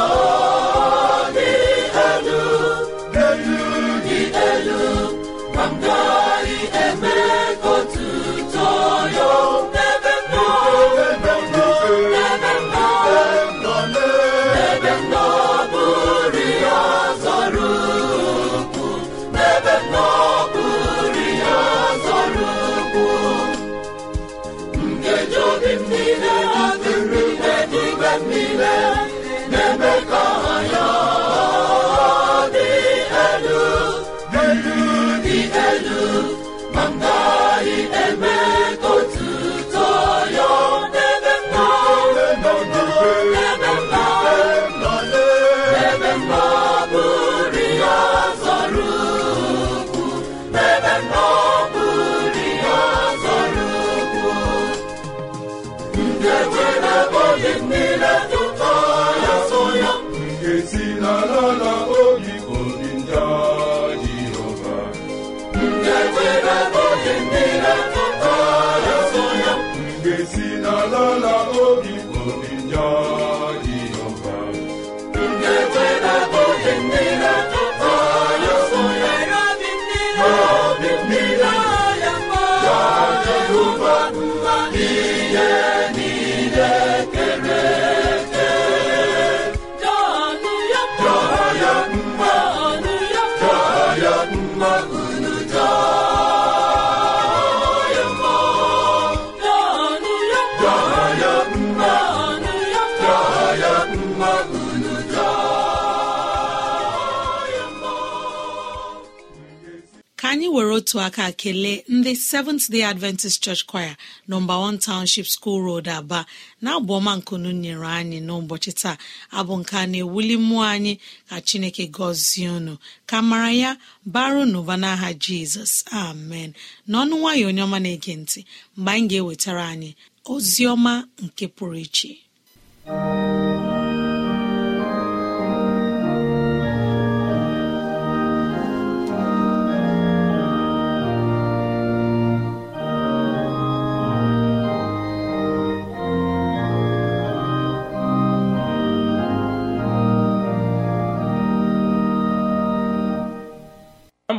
otu 110.92 111.00
aka 111.00 111.32
kelee 111.32 111.84
ndị 111.88 112.16
seventh 112.16 112.70
day 112.70 112.84
adventist 112.84 113.42
church 113.42 113.64
choir 113.66 113.96
nọmba 114.28 114.54
1 114.54 114.78
township 114.78 115.26
school 115.26 115.61
road 115.64 115.88
aba. 115.88 116.26
Na-abụ 116.62 116.92
ọma 116.99 117.12
nkunu 117.18 117.50
nyere 117.62 117.87
anyị 117.99 118.18
n'ụbọchị 118.26 118.72
taa 118.80 118.96
abụ 119.38 119.52
nke 119.61 119.75
a 119.76 119.84
na-ewuli 119.90 120.37
mmụọ 120.42 120.64
anyị 120.75 120.92
ka 121.28 121.37
chineke 121.46 121.84
gọzie 121.96 122.49
unu 122.56 122.75
ka 123.06 123.16
mara 123.28 123.50
ya 123.62 123.70
baru 124.14 124.42
n'ụba 124.52 124.75
n'aha 124.82 125.08
jizọs. 125.22 125.72
Amen. 126.02 126.50
N'ọnụ 126.90 127.14
nwayọ 127.20 127.44
onye 127.50 127.64
na-ege 127.84 128.12
ntị 128.20 128.40
mgbe 128.76 128.90
anyị 128.92 129.06
ga-ewetara 129.11 129.64
anyị 129.72 129.90
ozi 130.32 130.62
ọma 130.72 130.92
nke 131.25 131.44
pụrụ 131.56 131.76
iche. 131.84 132.11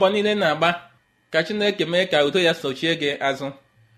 Mbọ 0.04 0.10
niile 0.12 0.36
na-agba 0.36 0.70
ka 1.32 1.40
chineke 1.44 1.86
mee 1.86 2.06
ka 2.12 2.26
udo 2.28 2.40
ya 2.48 2.54
sochie 2.62 2.92
gị 3.02 3.10
azụ 3.28 3.48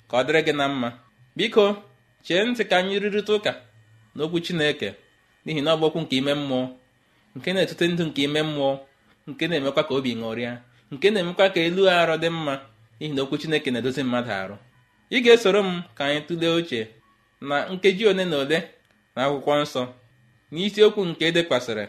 ka 0.09 0.13
ọ 0.17 0.23
dịrị 0.25 0.41
gị 0.47 0.53
na 0.59 0.65
mma. 0.67 0.89
Biko 1.37 1.65
chee 2.25 2.43
ntị 2.45 2.63
ka 2.69 2.75
anyị 2.79 2.95
rịrịta 3.03 3.33
ụka 3.37 3.51
n'okwu 4.15 4.37
chineke 4.45 4.89
n'ihi 5.45 5.61
na 5.65 5.71
ọ 5.75 5.99
nke 6.01 6.15
ime 6.19 6.33
mmụọ 6.39 6.61
nke 7.35 7.49
na-etute 7.53 7.85
ndụ 7.87 8.03
nke 8.09 8.21
ime 8.27 8.41
mmụọ 8.47 8.71
nke 9.29 9.43
na-emekwa 9.49 9.83
ka 9.87 9.93
obi 9.97 10.11
ṅụrịa 10.21 10.53
nke 10.93 11.07
na-emekwa 11.13 11.45
ka 11.53 11.59
elu 11.67 11.81
arụ 11.99 12.15
dị 12.23 12.29
mma 12.35 12.53
n'ihi 12.99 13.13
na 13.15 13.21
okwu 13.23 13.35
chineke 13.41 13.69
na-edozi 13.71 14.01
mmadụ 14.05 14.31
arụ. 14.41 14.55
Ị 15.15 15.17
ga-esoro 15.23 15.61
m 15.67 15.83
ka 15.97 16.01
anyị 16.07 16.21
tụlee 16.27 16.53
uche 16.59 16.81
na 17.49 17.55
nkeji 17.73 18.03
ole 18.11 18.23
na 18.31 18.37
ole 18.43 18.57
na 19.15 19.19
akwụkwọ 19.25 19.53
nsọ 19.63 19.81
n'isiokwu 20.53 21.01
nke 21.09 21.23
edekwasịrị 21.29 21.85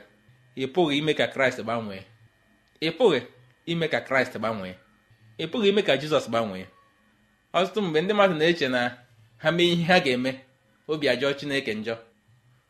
ị 0.63 0.65
pụghị 0.73 0.95
ime 1.01 1.13
ka 1.19 1.27
kraịst 1.33 1.61
gbanwee. 1.65 2.03
Ị 2.81 2.91
pụghị. 2.99 3.21
Ime 3.67 3.89
ka 3.89 4.01
kraịst 4.01 4.35
gbanwee. 4.39 4.75
Ị 5.39 5.45
pụghị 5.51 5.69
ime 5.69 5.83
ka 5.83 5.97
jizọs 5.97 6.27
gbanwee. 6.29 6.67
Ọtụtụ 7.55 7.81
mgbe 7.83 8.01
ndị 8.01 8.13
mmadụ 8.15 8.35
na-eche 8.35 8.69
na 8.69 8.81
ha 9.43 9.51
mee 9.51 9.65
ihe 9.73 9.85
ha 9.85 9.99
ga-eme 10.01 10.31
obi 10.89 11.07
ajọọ 11.09 11.33
chineke 11.39 11.75
njọ. 11.75 11.95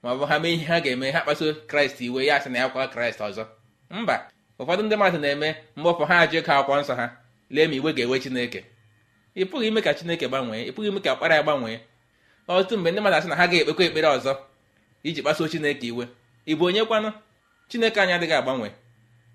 Ma 0.03 0.09
ọ 0.13 0.19
bụ 0.19 0.25
ha 0.31 0.39
mee 0.39 0.53
ihe 0.55 0.65
ha 0.67 0.81
ga-eme 0.81 1.11
ha 1.15 1.21
kpaso 1.21 1.45
kraịst 1.69 2.01
iwe 2.01 2.27
ya 2.27 2.41
sị 2.41 2.49
na 2.51 2.59
ya 2.59 2.69
kwa 2.69 2.89
kraịst 2.89 3.21
ọzọ. 3.21 3.45
Mba 3.91 4.17
ụfọdụ 4.61 4.83
ndị 4.83 4.97
mmadụ 4.97 5.19
na-eme 5.19 5.49
mgbọpụ 5.77 6.05
ha 6.09 6.15
ajụ 6.25 6.37
ịkọ 6.41 6.53
akwụkwọ 6.59 6.81
nsọ 6.81 6.95
ha 7.01 7.07
lee 7.51 7.67
ma 7.69 7.75
iwe 7.75 7.91
ga-ewe 7.97 8.17
chineke. 8.23 8.61
Ị 9.37 9.43
pụghị 9.51 9.67
ime 9.69 9.81
ka 9.83 9.93
chineke 9.95 10.27
gbanwee 10.29 10.63
ị 10.69 10.73
pụghị 10.75 10.89
ime 10.89 11.01
ka 11.01 11.11
ọkpara 11.15 11.35
ya 11.37 11.43
gbanwee. 11.43 11.79
Ọtụtụ 12.49 12.75
mgbe 12.79 12.91
ndị 12.91 13.01
mmadụ 13.01 13.17
asị 13.17 13.29
na 13.29 13.37
ha 13.37 13.47
ga-ekpekwa 13.47 13.85
ekpere 13.89 14.09
ọzọ 14.17 14.33
iji 15.05 15.21
kpasuo 15.23 15.49
chineke 15.49 15.87
iwe. 15.87 16.05
Ị 16.47 16.53
bụ 16.59 16.65
onye 16.69 16.83
kwanụ? 16.89 17.11
Chineke 17.69 18.01
anyị 18.01 18.13
adịghị 18.17 18.33
agbanwe. 18.39 18.69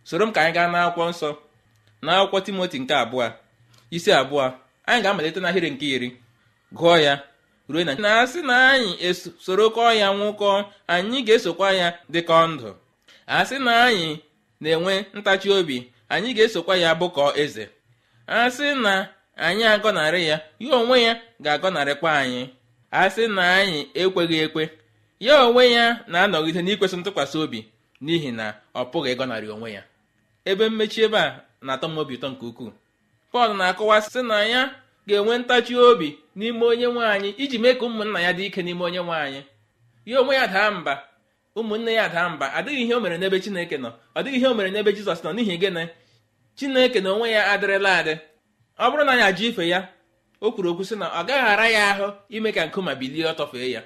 Soro 0.04 0.26
m 0.28 0.32
ka 0.34 0.42
anyị 0.42 0.54
gaa 0.56 0.68
n'akwụkwọ 0.72 1.10
nsọ. 1.10 1.30
N'akwụkwọ 2.04 2.38
timoti 2.46 2.78
nke 2.80 2.94
abụọ 3.04 3.26
isi 3.96 4.12
abụọ 4.20 4.46
anyị 4.88 5.02
ga-amalite 5.04 5.40
n'ahịrị 5.42 5.70
nke 5.74 5.86
iri. 5.96 6.10
Gụọ 6.78 6.96
ya 7.06 7.14
ruo 7.70 7.84
na 7.84 7.94
na-asị 8.04 8.40
na 8.50 8.56
anyị 8.72 8.92
esorokọ 9.08 9.84
ya 10.02 10.08
nwụkọ 10.18 10.50
anyị 10.94 11.18
ga-esokwa 11.28 11.68
ya 11.82 11.88
dịka 12.14 12.38
ndụ. 12.48 12.70
Asị 13.38 13.56
na 13.66 13.74
anyị 13.88 14.10
na-enwe 14.62 14.94
ntachi 15.18 15.50
obi 15.58 15.78
anyị 16.14 16.30
ga-esokwa 16.38 16.74
ya 16.84 16.90
bụkọ 17.00 17.24
eze. 17.44 17.66
Asị 18.28 18.68
na 18.84 18.94
anyị 19.46 19.64
agọnarị 19.74 20.22
ya 20.32 20.38
ya 20.60 20.76
onwe 20.82 20.98
ya 21.08 21.14
ga-agọnarịkwa 21.44 22.10
anyị. 22.22 22.42
Asị 23.02 23.24
na 23.28 23.44
anyị 23.60 23.80
ekweghị 24.02 24.38
ekwe 24.46 24.64
ya 25.20 25.34
onwe 25.46 25.64
ya 25.78 25.86
na-anọgide 26.12 26.62
n'ikwesị 26.66 26.96
ntụkwasị 27.00 27.38
obi 27.44 27.60
n'ihi 28.04 28.32
na 28.40 28.46
ọ 28.76 28.82
pụghị 28.92 29.10
ịgọnarị 29.14 29.48
onwe 29.56 29.70
ya. 29.78 29.84
Ebe 30.50 30.66
mmechi 30.70 31.00
ebe 31.08 31.18
a 31.18 31.40
na-atọ 31.66 31.88
m 31.90 31.98
obi 31.98 32.16
ụtọ 32.18 32.28
nke 32.32 32.46
ukwuu. 32.46 32.72
Pọl 33.32 33.50
na-akọwa 33.58 34.02
sị 34.02 34.22
na 34.30 34.38
ya 34.54 34.62
ga-enwe 35.08 35.38
ntachi 35.38 35.76
obi 35.76 36.18
n'ime 36.36 36.64
onye 36.66 36.88
nwaanyị 36.88 37.30
iji 37.44 37.58
mee 37.60 37.74
ka 37.80 37.86
ụmụnna 37.86 38.20
ya 38.26 38.32
dị 38.38 38.44
ike 38.50 38.62
n'ime 38.64 38.84
onye 38.84 39.00
nwaanyị. 39.08 39.42
Ya 40.06 40.20
onwe 40.22 40.36
ya 40.36 40.48
daa 40.48 40.72
mba 40.72 40.94
ụmụnne 41.56 41.92
ya 41.94 42.10
daa 42.10 42.30
mba 42.30 42.46
adịghị 42.58 42.82
ihe 42.84 42.94
o 42.96 43.00
mere 43.00 43.18
n'ebe 43.18 43.38
chineke 43.44 43.78
nọ 43.78 43.90
ọ 44.16 44.20
dịghị 44.24 44.38
ihe 44.38 44.48
o 44.48 44.54
mere 44.54 44.70
n'ebe 44.72 44.92
jizọs 44.92 45.20
nọ 45.24 45.30
n'ihi 45.36 45.56
gịnị? 45.62 45.84
Chineke 46.58 47.00
na 47.02 47.10
onwe 47.14 47.28
ya 47.32 47.42
adịrịla 47.54 47.92
adị. 48.00 48.14
Ọ 48.80 48.86
bụrụ 48.92 49.04
na 49.06 49.12
anyị 49.14 49.24
ajụ 49.30 49.44
ife 49.50 49.64
ya 49.74 49.80
o 50.42 50.52
kwuru 50.52 50.70
okwu 50.72 50.84
sị 50.90 50.96
na 50.98 51.06
ọ 51.20 51.22
gaghị 51.28 51.46
ara 51.52 51.68
ya 51.70 51.84
ahụ 51.92 52.08
ime 52.30 52.52
ka 52.52 52.66
nkuma 52.66 52.96
bilie 52.96 53.26
ọ 53.26 53.34
tọfee 53.40 53.72
ya. 53.76 53.82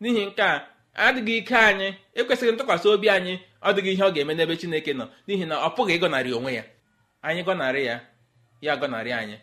N'ihi 0.00 0.26
nke 0.26 0.42
a 0.42 0.66
adịghị 0.94 1.36
ike 1.40 1.56
anyị 1.56 1.88
ekwesịghị 2.14 2.52
ntụkwasị 2.54 2.86
obi 2.94 3.08
anyị 3.08 3.34
ọ 3.62 3.68
dịghị 3.74 3.90
ihe 3.94 4.02
ọ 4.04 4.10
ga-eme 4.14 4.34
n'ebe 4.34 4.54
chineke 4.60 4.92
nọ 4.92 5.04
n'ihi 5.28 5.44
na 5.48 5.56
ọ 5.66 5.68
pụghị 5.76 5.92
ịgọnarị 5.98 6.30
onwe 6.38 6.52
ya. 6.58 6.64
Anyị 7.22 7.42
gọnarị 7.42 7.84
ya. 7.86 8.00
Ya 8.60 8.76
gọnarị 8.76 9.10
anyị. 9.12 9.36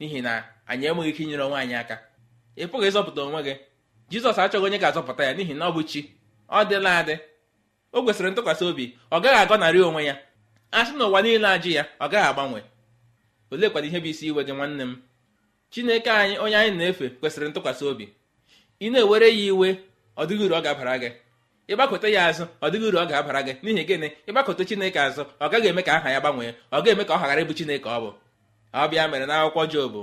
N'ihi 0.00 0.22
na 0.22 0.44
anyị 0.66 0.86
enweghị 0.88 1.08
ike 1.10 1.22
inyere 1.24 1.42
onwe 1.42 1.58
anyị 1.60 1.74
aka. 1.74 1.96
Ị 2.56 2.64
pụghị 2.70 2.86
ịzọpụta 2.90 3.20
onwe 3.26 3.40
gị. 3.46 3.54
Jizọs 4.10 4.38
achọghị 4.42 4.64
onye 4.66 4.78
ga-azọpụta 4.78 5.22
ya 5.24 5.32
n'ihi 5.34 5.54
na 5.54 5.64
ọ 5.68 5.72
bụ 5.74 5.82
chi. 5.90 6.00
Ọ 6.48 6.64
dịla 6.68 6.90
adị. 6.98 7.14
O 7.92 8.02
kwesịrị 8.04 8.30
ntụkwasị 8.32 8.64
obi. 8.70 8.84
Ọ 9.10 9.20
gaghị 9.22 9.38
agọnarị 9.42 9.80
onwe 9.88 10.02
ya. 10.08 10.14
A 10.70 10.84
sị 10.86 10.92
na 10.96 11.04
ụwa 11.04 11.22
niile 11.22 11.48
ajụ 11.48 11.70
ya 11.70 11.82
ọ 12.00 12.06
gaghị 12.10 12.26
agbanwe. 12.30 12.60
Olee 13.50 13.68
kwana 13.68 13.86
ihe 13.86 14.00
bụ 14.00 14.06
isi 14.08 14.26
iwe 14.26 14.42
gị 14.46 14.52
nwanne 14.52 14.82
m? 14.84 15.02
Chineke 15.70 16.10
anyị 16.10 16.36
onye 16.38 16.56
anyị 16.56 16.76
na-efe 16.78 17.06
kwesịrị 17.20 17.48
ntụkwasị 17.50 17.84
obi. 17.90 18.06
Ị 18.80 18.86
na-ewere 18.92 19.28
ya 19.28 19.34
iwe 19.50 19.68
ọ 20.16 20.22
dịghị 20.28 20.44
uru 20.46 20.54
ọ 20.54 20.62
ga-abara 20.64 20.98
gị. 21.02 21.10
Ịgbakọta 21.70 22.08
ya 22.14 22.20
azụ 22.30 22.44
ọ 22.64 22.66
dịghị 22.72 22.86
uru 22.88 22.98
ọ 22.98 23.06
ga-abara 23.10 23.40
gị. 23.46 23.52
N'ihi 23.62 23.82
gịnị? 23.88 24.08
Ịgbakọta 24.28 24.62
chineke 24.68 24.98
azụ 25.06 25.22
ọ 25.40 25.46
gaghị 25.50 25.68
eme 25.68 25.82
ka 25.82 25.92
aha 25.96 26.10
ya 26.14 26.20
gbanwee. 26.20 26.52
Ọ 26.72 26.78
ga-eme 26.84 27.04
ka 27.08 27.14
ọ 27.14 27.18
ghara 27.20 27.40
ịbụ 27.44 27.52
chineke 27.58 27.88
ọ 27.88 27.98
bụ. 28.02 28.10
Ọ 28.74 28.88
bịa 28.90 29.08
mere 29.10 29.26
na 29.26 29.34
akwụkwọ 29.42 29.66
jobu 29.72 30.00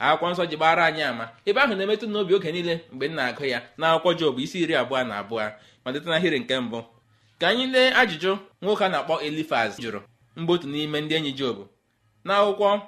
akwụkwọ 0.00 0.26
nsọ 0.32 0.44
ji 0.50 0.56
gbara 0.56 0.84
anyị 0.88 1.02
ama 1.02 1.24
ebe 1.48 1.60
ahụ 1.60 1.74
na-emetụ 1.76 2.06
n'obi 2.12 2.34
oge 2.34 2.52
niile 2.52 2.74
mgbe 2.92 3.06
m 3.08 3.14
na-agụ 3.14 3.44
ya 3.52 3.58
na 3.78 3.86
akwụkwọ 3.92 4.10
jobu 4.18 4.40
isi 4.40 4.58
iri 4.62 4.74
abụọ 4.80 5.04
na 5.08 5.14
abụọ. 5.22 5.52
Malite 5.84 6.06
n'ahịrị 6.10 6.38
nke 6.40 6.54
mbụ. 6.60 6.78
Ka 7.40 7.48
anyị 7.48 7.66
lee 7.74 7.90
ajụjụ 8.00 8.32
nwoke 8.62 8.84
a 8.84 8.88
na-akpọ 8.88 9.14
elifaz 9.26 9.70
jụrụ 9.82 10.00
mgbe 10.36 10.52
otu 10.52 10.68
n'ime 10.68 11.00
ndị 11.00 11.14
enyi 11.18 11.32
jobu 11.38 11.62
na 12.24 12.32
akwụkwọ 12.38 12.80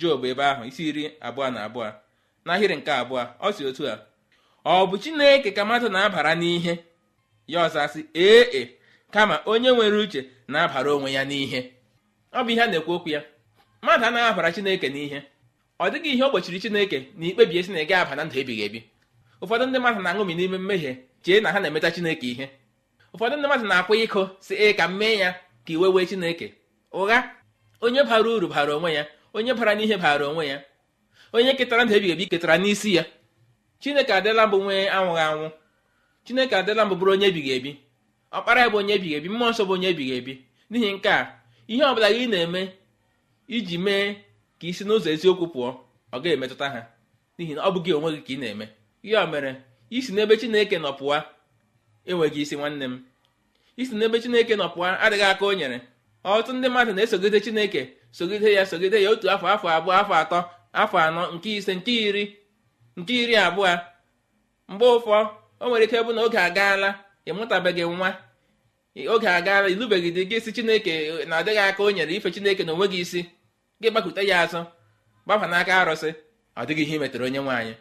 jobu 0.00 0.26
ebe 0.26 0.44
ahụ 0.44 0.62
isi 0.70 0.82
iri 0.88 1.04
abụọ 1.26 1.50
na 1.52 1.60
abụọ 1.66 1.86
n'ahịrị 2.46 2.76
nke 2.76 2.92
abụọ 3.00 3.20
ọ 3.46 3.52
si 3.52 3.62
otu 3.68 3.82
a 3.92 3.94
ọ 4.64 4.86
bụ 4.90 4.96
chineke 5.02 5.50
ka 5.56 5.64
mmadụ 5.64 5.88
na-abara 5.88 6.32
n'ihe? 6.34 6.74
Ya 7.48 7.58
ọzọ 7.68 7.78
asị 7.86 8.00
ee 8.14 8.42
e 8.60 8.78
kama 9.10 9.40
onye 9.46 9.70
nwere 9.72 9.96
uche 10.04 10.20
na-abara 10.48 10.90
onwe 10.96 11.12
ya 11.16 11.22
n'ihe. 11.24 11.60
Ọ 12.32 12.40
bụ 12.44 12.50
ihe 12.52 12.62
a 12.62 12.66
na-ekwu 12.66 12.92
okwu 12.96 13.08
ya. 13.14 13.20
Mmadụ 13.82 14.04
anaghị 14.06 14.26
abara 14.30 14.52
chineke 14.54 14.88
n'ihe. 14.88 15.18
Ọ 15.80 15.84
dịghị 15.92 16.08
ihe 16.14 16.26
gbochiri 16.30 16.58
chineke 16.62 16.98
na 17.18 17.26
ikpebi 17.26 17.54
esi 17.58 17.70
na 17.72 17.80
ị 17.82 17.94
aba 17.94 18.14
na 18.16 18.24
ndụ 18.24 18.36
ebighị 18.40 18.62
ebi. 18.66 18.80
Ụfọdụ 19.42 19.64
ndị 19.66 19.78
mmadụ 19.78 20.00
na-aṅụmi 20.04 20.34
n'ime 20.36 20.58
mmehie 20.58 20.92
chee 21.24 21.40
na 21.40 21.52
ha 21.52 21.58
na-emeta 21.60 21.90
chineke 21.94 22.26
ihe. 22.32 22.46
Ụfọdụ 23.14 23.34
ndị 23.36 23.46
mmadụ 23.46 23.64
na-akwa 23.70 23.94
iko 24.04 24.22
si 24.40 24.54
ee 24.58 24.72
ka 24.78 24.84
m 24.88 24.98
mee 24.98 25.16
ya 25.22 25.30
ka 25.64 25.72
iwe 25.74 25.88
wee 25.94 26.06
chineke. 26.10 26.46
Ụgha 26.92 27.18
onye 27.80 28.02
bara 28.04 28.28
uru 28.30 28.48
bara 28.48 28.72
onwe 28.76 28.90
ya 28.98 29.06
onye 29.34 29.52
bara 29.54 29.72
n'ihe 29.74 29.96
bara 29.96 30.24
onwe 30.28 30.44
ya 30.52 30.58
onye 31.32 31.52
ketara 31.58 31.84
ndụ 31.84 31.94
ebighị 31.96 32.12
ebi 32.14 32.26
ketara 32.26 32.56
n'isi 32.58 32.94
ya. 32.96 33.04
Chineke 33.80 34.12
adịla 34.18 34.46
mbụ 34.46 34.56
nwee 34.64 34.88
anwụghị 34.96 35.22
anwụ. 35.28 35.48
Chineke 36.24 36.54
adịla 36.56 36.82
mbụ 36.86 36.94
bụrụ 36.98 37.10
onye 37.14 37.26
ebighị 37.30 37.50
ebi. 37.58 37.70
Ọkpara 38.36 38.60
ya 38.62 38.68
bụ 38.72 38.76
onye 38.80 38.94
ebighị 38.96 39.14
ebi. 39.18 39.28
Mmụọ 39.32 39.50
nsọ 39.50 39.62
bụ 39.68 39.72
onye 39.76 39.88
ebighị 39.92 40.12
ebi. 40.18 40.32
N'ihi 40.70 40.88
nke 40.96 41.08
a 41.08 41.20
ihe 41.72 41.82
ọbụla 41.90 42.08
gị 42.16 42.24
na-eme 42.32 42.60
iji 43.56 43.76
mee 43.84 44.06
ka 44.58 44.64
isi 44.70 44.82
n'ụzọ 44.84 45.08
eziokwu 45.14 45.46
pụọ 45.54 45.68
ọ 46.14 46.16
ga-emetụta 46.22 46.66
ha. 46.74 46.80
N'ihi 47.38 47.54
na 47.54 47.60
ọ 47.62 47.70
bụ 47.74 47.78
gị 47.84 47.92
onwe 47.96 48.10
gị 48.14 48.20
ka 48.26 48.32
ị 48.34 48.36
na-eme. 48.40 48.66
Ya 49.02 49.20
mere 49.26 49.50
isi 49.96 50.10
n'ebe 50.12 50.34
chineke 50.40 50.76
nọ 50.78 50.90
pụọ 50.98 51.16
enweghị 52.08 52.40
isi 52.44 52.56
nwanne 52.56 52.84
m. 52.92 52.94
Isi 53.80 53.94
n'ebe 53.98 54.16
chineke 54.22 54.54
nọ 54.56 54.66
pụọ 54.74 54.84
adịghị 55.04 55.22
aka 55.32 55.44
o 55.46 55.52
nyere. 55.58 55.78
Ọtụtụ 56.24 56.52
ndị 56.56 56.68
mmadụ 56.68 56.92
na-esogide 56.96 57.40
chineke 57.44 57.80
sogide 58.16 58.52
ya 58.56 58.66
sogide 58.66 59.02
ya 59.02 59.10
otu 59.10 59.26
afọ 59.34 59.46
afọ 59.54 59.66
abụọ 59.76 59.92
afọ 60.00 60.14
atọ 60.22 60.38
afọ 60.82 60.96
anọ 61.06 61.22
nke 61.34 61.48
ise 61.58 61.72
nke 61.74 61.92
iri 62.08 62.24
nke 62.96 63.12
iri 63.22 63.34
abụọ. 63.46 63.72
Mgbe 64.68 64.86
ụfọ 64.96 65.16
o 65.64 65.68
nwere 65.68 65.84
ike 65.86 65.96
bụ 66.06 66.12
na 66.14 66.20
oge 66.26 66.38
agaala 66.48 66.88
ịmụtabeghị 67.28 67.82
nwa 67.96 68.10
oge 69.14 69.28
agaala 69.38 69.66
ilubeghị 69.72 70.10
di 70.16 70.22
gị 70.30 70.36
si 70.44 70.50
chineke 70.56 70.94
na-adịghị 71.28 71.62
aka 71.68 71.82
o 71.82 71.90
nyere 71.94 72.12
ife 72.16 72.28
chineke 72.34 72.62
na 72.64 72.72
onwe 72.74 72.86
gị 72.92 72.98
isi 73.04 73.20
gị 73.80 73.88
gbakute 73.90 74.22
ya 74.30 74.36
azụ 74.44 74.60
gbafa 75.24 75.46
n'aka 75.50 75.72
arụsị 75.80 76.10
ọ 76.60 76.62
dịghị 76.66 76.82
ihe 76.84 76.94
imetere 76.98 77.24
onye 77.28 77.40
nwaanyị 77.44 77.74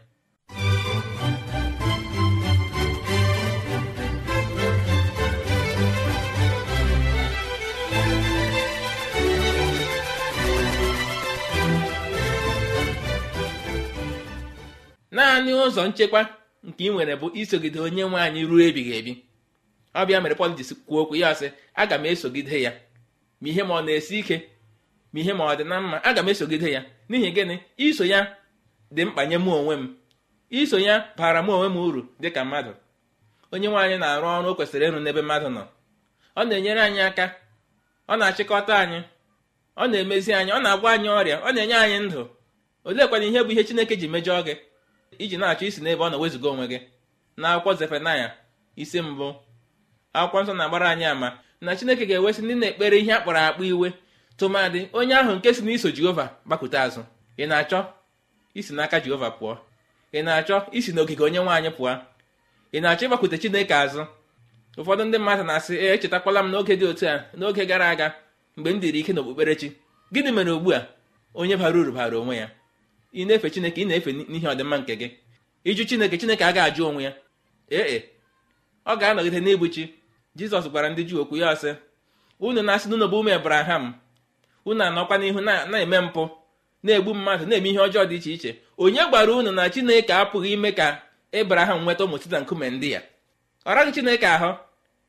naanị 15.16 15.52
ụzọ 15.64 15.82
nchekwa 15.90 16.22
nke 16.64 16.84
ị 16.84 16.92
nwere 16.92 17.16
bụ 17.22 17.28
isogide 17.34 17.80
onye 17.80 18.04
nwe 18.10 18.20
anyị 18.22 18.42
ruo 18.50 18.62
ebighị 18.68 18.94
ebi. 19.00 19.14
Ọbịa 20.00 20.22
mere 20.22 20.36
pọl 20.36 20.52
ji 20.58 20.64
kwuo 20.88 21.00
okwu 21.04 21.16
ya 21.16 21.30
sị 21.40 21.48
aga 21.76 21.96
m 21.98 22.06
esogide 22.06 22.62
ya. 22.66 22.72
Ma 23.42 23.48
ihe 23.50 23.64
ma 23.64 23.74
ọ 23.80 23.86
na-esi 23.86 24.20
ike 24.20 24.38
ma 25.14 25.20
ihe 25.20 25.34
ma 25.34 25.44
ọ 25.46 25.56
dị 25.58 25.64
na 25.68 25.82
mma 25.82 25.98
aga 26.04 26.22
m 26.24 26.30
esogide 26.30 26.72
ya. 26.72 26.82
N'ihi 27.10 27.30
gịnị? 27.36 27.56
Iso 27.78 28.06
ya 28.06 28.20
dị 28.96 29.06
mkpa 29.06 29.26
nye 29.26 29.38
mụ 29.38 29.52
onwe 29.60 29.76
m. 29.78 29.96
Iso 30.50 30.80
ya 30.80 31.14
bara 31.18 31.40
m 31.44 31.50
onwe 31.50 31.68
m 31.70 31.78
uru 31.78 32.02
dịka 32.20 32.46
mmadụ. 32.46 32.72
Onye 33.52 33.68
nwaanyị 33.68 33.98
na-arụ 34.00 34.28
ọrụ 34.38 34.48
o 34.52 34.56
kwesịrị 34.58 34.86
ịrụ 34.90 35.00
n'ebe 35.04 35.22
mmadụ 35.22 35.48
nọ. 35.50 35.64
Ọ 36.36 36.42
na-enyere 36.48 36.82
anyị 36.82 37.02
aka 37.02 37.26
ọ 38.10 38.14
na-achịkọta 38.20 38.74
anyị 38.84 39.00
ọ 39.78 39.84
na-emezi 39.92 40.32
anyị 40.40 40.52
ọ 40.58 40.60
na-agwa 40.64 40.90
anyị 40.96 41.08
ọrịa 41.20 41.38
ọ 41.48 41.50
na-enye 41.56 41.76
anyị 41.84 41.98
ndụ. 42.06 42.22
Oleekwana 42.86 43.26
ihe 43.26 43.40
bụ 43.44 43.52
ihe 43.52 43.64
chineke 43.64 43.96
ji 43.96 44.08
mejọọ 44.08 44.42
gị? 44.48 44.54
Iji 45.20 45.38
na-achọ 45.38 45.66
isi 45.66 45.82
n'ebe 45.82 46.04
ọ 46.04 46.10
na 46.12 46.18
wezuga 46.18 46.50
onwe 46.50 46.68
gị. 46.72 46.80
Na 47.38 47.48
akwụkwọ 47.56 47.74
zefenaya 47.80 48.28
isi 48.76 49.02
mbụ. 49.02 49.28
Akwụkwọ 50.14 50.44
nsọ 50.44 50.54
na-agbara 50.54 50.90
anyị 50.90 51.06
ama 51.06 51.38
na 51.62 51.76
chineke 51.76 52.06
ga-ewesị 52.06 52.42
ndị 52.44 52.56
na-ekpere 52.56 52.98
ihe 53.00 53.14
akpọrọ 53.14 53.40
akpọ 53.50 53.64
iwe. 53.64 53.88
Tụmadị 54.38 54.80
onye 54.94 55.14
ahụ 55.16 55.32
nke 55.36 55.54
si 55.54 55.62
n'iso 55.62 55.90
jehova 55.96 56.26
gbakụta 56.46 56.78
azụ. 56.86 57.02
Ị 57.38 57.46
na-achọ 57.50 57.80
isi 58.54 58.74
n'aka 58.74 58.98
jehova 59.04 59.30
pụọ? 59.38 59.58
Ị 60.14 60.20
na-achọ 60.26 60.56
isi 60.78 60.92
n'ogige 60.94 61.24
onye 61.24 61.40
nwaanyị 61.40 61.70
pụọ? 61.78 61.92
Ị 62.74 62.80
na-achọ 62.82 63.04
ịgbakwute 63.06 63.38
chineke 63.42 63.74
azụ? 63.84 64.02
Ụfọdụ 64.78 65.04
ndị 65.06 65.18
mmadụ 65.18 65.44
na-asị 65.44 65.74
ee 65.84 65.94
echetakwala 65.96 66.40
m 66.44 66.50
n'oge 66.52 66.74
dị 66.80 66.86
otu 66.92 67.06
a 67.08 67.26
n'oge 67.38 67.66
gara 67.66 67.90
aga 67.90 68.08
mgbe 68.58 68.70
m 68.74 68.80
dịrị 68.82 69.00
ike 69.02 69.14
n'okpukperechi. 69.14 69.68
Gịnị 70.14 70.32
mere 70.34 70.52
ugbu 70.52 70.70
a? 70.74 70.80
Onye 71.34 71.56
bara 71.58 71.78
uru 71.80 71.92
bara 71.92 72.18
onwe 72.18 72.36
ya. 72.38 72.48
Ị 73.14 73.26
na-efe 73.28 73.50
chineke 73.54 73.82
ị 73.82 73.88
na-efe 73.88 74.12
n'ihe 74.32 74.48
ọdịmma 74.54 74.78
nke 74.78 74.94
gị. 75.00 75.08
Ịjụ 75.66 75.84
chineke 75.90 76.18
chineke 76.18 76.44
a 76.44 76.52
ga-ajụ 76.56 76.82
onwe 76.90 77.04
ya. 77.04 77.12
Ee 77.72 78.00
ọ 78.86 78.94
ga-anọgide 79.00 79.40
n'ịbụ 79.40 79.68
chi 79.74 79.84
jizọs 80.38 80.66
gwara 80.72 80.90
ndị 80.90 81.04
juu 81.10 81.22
okwu 81.22 81.38
ya 81.38 81.48
ọ 81.54 81.56
sị 81.62 81.72
unu 82.40 82.62
na-asị 82.62 82.88
n'ụlọ 82.90 83.06
bụ 83.12 83.18
ụmụ 83.22 83.30
ebraham 83.40 83.94
unu 84.66 84.84
anọkwa 84.84 85.16
n'ihu 85.18 85.40
na-eme 85.42 86.00
mpụ 86.08 86.24
na-egbu 86.84 87.12
mmadụ 87.16 87.46
na-eme 87.46 87.70
ihe 87.70 87.80
ọjọọ 87.80 88.06
dị 88.10 88.16
iche 88.16 88.32
iche. 88.34 88.52
Onye 88.78 89.02
gbara 89.10 89.32
unu 89.34 89.52
na 89.52 89.70
chineke 89.70 90.14
apụghị 90.14 90.50
ime 90.54 90.72
ka 90.72 91.02
ebraham 91.32 91.80
nweta 91.86 92.04
ụmụ 92.06 92.18
site 92.22 92.40
nkume 92.40 92.70
ndị 92.70 92.92
ya 92.92 93.02
ọ 93.66 93.74
raghị 93.76 93.92
chineke 93.96 94.28
ahụ 94.28 94.50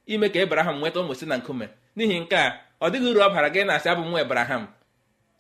ime 0.07 0.29
ka 0.29 0.39
ebraham 0.41 0.77
nweta 0.81 1.01
ụmụ 1.01 1.15
site 1.15 1.29
na 1.29 1.37
nkume. 1.37 1.69
N'ihi 1.97 2.21
nke 2.21 2.37
a 2.37 2.61
ọ 2.81 2.87
dịghị 2.91 3.09
uru 3.11 3.21
ọ 3.21 3.29
bara 3.35 3.49
gị 3.55 3.65
na-asị 3.67 3.89
abụ 3.89 4.03
nwa 4.05 4.21
ebraham 4.21 4.67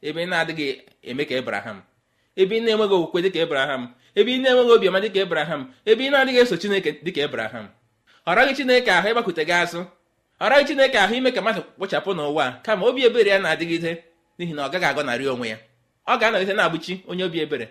ebe 0.02 0.26
na-adịghị 0.26 0.66
eme 1.02 1.24
ka 1.24 1.34
ebraham 1.34 1.82
ebe 2.40 2.54
ị 2.58 2.62
na-enweghị 2.64 2.94
okwukwe 2.98 3.20
dịka 3.24 3.38
ebraham 3.44 3.82
ebe 4.18 4.30
ị 4.36 4.38
na-enweghị 4.42 4.72
obiọma 4.76 4.98
dịka 5.04 5.18
ebraham 5.26 5.60
ebe 5.90 6.02
ị 6.06 6.10
na-adịghị 6.12 6.38
eso 6.42 6.56
chineke 6.62 6.90
dịka 7.04 7.20
ebraham 7.28 7.66
ọ 8.26 8.54
chineke 8.56 8.90
ahụ 8.98 9.08
ịgbakwute 9.10 9.42
gị 9.48 9.54
azụ. 9.62 9.80
Ọ 10.40 10.64
chineke 10.66 10.98
ahụ 10.98 11.14
ime 11.18 11.30
ka 11.34 11.40
mmadụ 11.40 11.60
kpochapụ 11.76 12.10
n'ụwa 12.16 12.46
kama 12.64 12.82
obi 12.88 13.00
ebere 13.08 13.30
ya 13.34 13.38
na-adịgide 13.38 13.92
n'ihi 14.38 14.52
na 14.56 14.62
ọ 14.66 14.70
gaghị 14.72 14.86
agọnarị 14.90 15.24
onwe 15.32 15.46
ya. 15.52 15.58
Ọ 16.06 16.18
ga-anọgide 16.20 16.54
na-abụchi 16.56 16.94
onye 17.10 17.24
obi 17.28 17.38
ebere. 17.44 17.66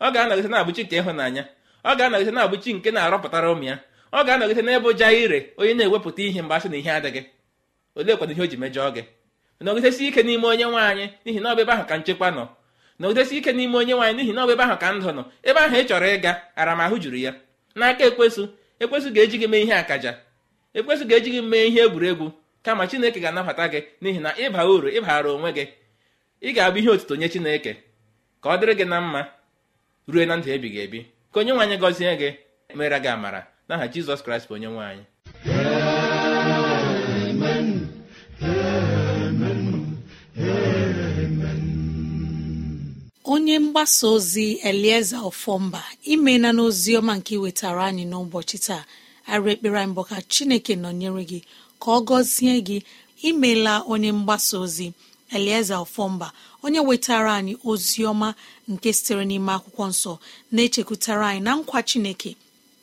Ọ 0.00 0.06
ga-anọgide 0.14 0.48
na-abụchi 0.52 0.82
nke 0.84 0.96
ịhụnanya. 1.00 1.42
Ọ 1.84 1.90
ga-anọgide 1.98 2.30
na-abụchi 2.36 2.70
nke 2.76 2.88
na-arọpụtara 2.96 3.48
ụmụ 3.52 3.64
ya. 3.70 3.76
Ọ 4.12 4.18
ga-anọgide 4.26 4.62
n'ebe 4.66 4.86
ụja 4.90 5.08
ire 5.22 5.38
onye 5.60 5.72
na-ewepụta 5.78 6.20
ihe 6.28 6.40
mgbe 6.42 6.54
asị 6.56 6.68
na 6.68 6.76
ihe 6.80 6.90
adịghị. 6.98 7.22
Olee 7.96 8.16
kwado 8.18 8.32
ihe 8.34 8.42
o 8.42 8.46
ji 8.50 8.56
mejọọ 8.62 8.88
gị? 8.94 9.02
Nọgidesi 9.64 10.02
ike 10.08 10.22
n'ime 10.26 10.46
onye 10.52 10.64
nwaanyị 10.70 11.04
n'ihi 11.24 11.40
na 11.42 11.48
ebe 11.60 11.72
ahụ 11.74 11.84
ka 11.88 11.94
nchekwa 11.98 12.28
nọ. 12.36 12.44
Nọgidesi 13.00 13.36
ike 13.38 13.52
n'ime 13.52 13.76
onye 13.80 13.94
nwaanyị 13.94 14.14
n'ihi 14.16 14.32
na 14.34 14.42
ọ 14.46 14.52
ebe 14.52 14.62
ahụ 14.66 14.76
ka 14.82 14.88
ndụ 14.92 15.10
nọ 15.16 15.22
ebe 15.48 15.60
ahụ 15.64 15.76
ị 15.80 15.84
chọrọ 15.88 16.06
ịga 16.16 16.32
aramahụ 16.60 16.96
juru 17.02 17.16
ya. 17.26 17.32
N'aka 17.78 18.04
ekwesụ 18.10 18.42
ekwesụ 18.82 19.08
ga-eji 19.14 19.36
gị 19.40 19.46
mee 19.52 19.62
ihe 19.64 19.74
akaja. 19.82 20.12
Ekwesụ 20.78 21.04
ga-eji 21.08 21.30
gị 21.34 21.40
mee 21.50 21.66
ihe 21.68 21.80
egwuregwu. 21.86 22.26
Kama 22.64 22.86
chineke 22.90 23.20
ga-anabata 23.20 23.64
gị 23.72 23.80
n'ihi 24.02 24.20
na 24.24 24.30
ịba 24.44 24.60
uru 24.72 24.88
ịbara 24.98 25.28
onwe 25.36 25.50
gị. 25.56 25.64
Ị 26.42 26.50
ga-abụ 26.56 26.78
ihe 26.78 26.90
otuto 26.90 27.14
nye 27.16 27.28
chineke. 27.28 27.72
Ka 28.42 28.48
ọ 28.50 28.56
dịrị 28.60 28.74
gị 28.78 28.84
na 28.88 29.00
mma 29.00 29.20
ruo 30.08 30.24
na 30.26 30.34
ndụ 30.36 30.48
ebighị 30.56 30.78
ebi. 30.84 31.00
Ka 31.32 31.40
onye 31.40 31.52
nwaanyị 31.52 31.76
gọzie 31.82 32.12
gị 32.20 32.28
mere 32.74 32.98
gị 33.04 33.08
amara. 33.08 33.40
N'aha 33.68 33.86
jizọs 33.92 34.22
kraịst 34.24 34.48
bụ 34.48 34.54
onye 34.54 34.68
nwaanyị 34.68 35.04
onye 43.32 43.58
mgbasa 43.64 44.06
ozi 44.16 44.46
elieze 44.68 45.16
ofọmba 45.28 45.82
imena 46.12 46.48
n'ozi 46.56 46.90
ọma 47.00 47.12
nke 47.18 47.32
iwetara 47.38 47.82
anyị 47.90 48.04
n'ụbọchị 48.10 48.58
taa. 48.66 48.82
Arụ 49.32 49.46
ekpere 49.54 49.78
anyị 49.82 49.94
bụ 49.96 50.02
ka 50.10 50.16
chineke 50.32 50.72
nọnyere 50.82 51.22
gị 51.30 51.38
ka 51.82 51.88
ọ 51.96 51.98
gọzie 52.08 52.54
gị. 52.68 52.78
Imela 53.28 53.74
onye 53.92 54.10
mgbasa 54.18 54.54
ozi 54.64 54.86
elieze 55.36 55.74
ofọmba 55.84 56.28
onye 56.64 56.80
wetara 56.88 57.30
anyị 57.38 57.54
ozi 57.70 58.00
ọma 58.10 58.28
nke 58.72 58.88
sitere 58.96 59.24
n'ime 59.28 59.52
akwụkwọ 59.56 59.84
nsọ 59.92 60.12
na-echekwutara 60.54 61.24
anyị 61.30 61.40
na 61.46 61.52
nkwa 61.58 61.78
chineke 61.88 62.30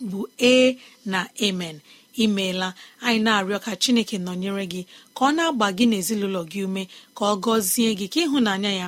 bụ 0.10 0.19
ee 0.51 0.67
na 1.12 1.19
amen 1.47 1.77
imeela 2.23 2.67
anyị 3.06 3.19
na-arịọ 3.25 3.60
ka 3.65 3.71
chineke 3.84 4.15
nọnyere 4.25 4.63
gị 4.71 4.82
ka 5.15 5.21
ọ 5.25 5.32
na-agba 5.38 5.67
gị 5.77 5.86
n'ezinụlọ 5.89 6.41
gị 6.51 6.60
ume 6.67 6.84
ka 7.17 7.23
ọ 7.32 7.34
gọzie 7.43 7.89
gị 7.99 8.08
ka 8.13 8.19
ịhụnanya 8.25 8.71
ya 8.82 8.88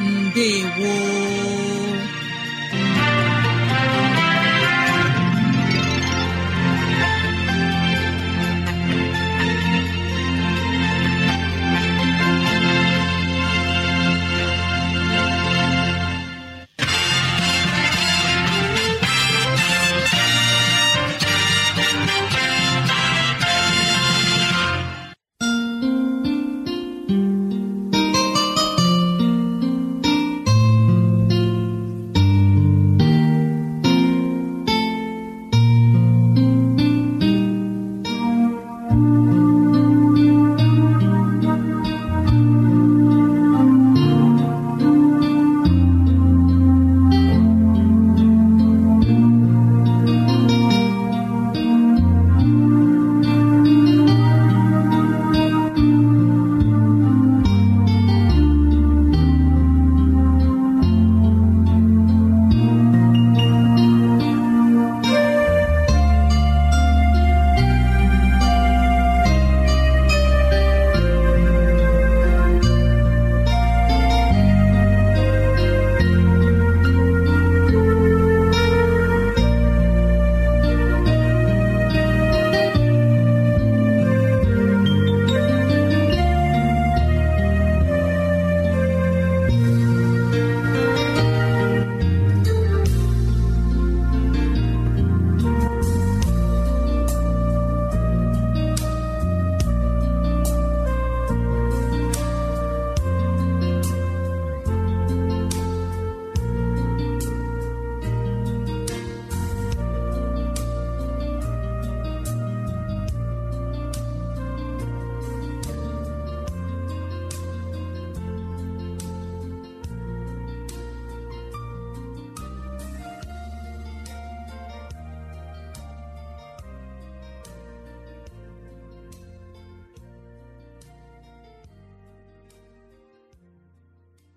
Ndewo. 0.00 0.94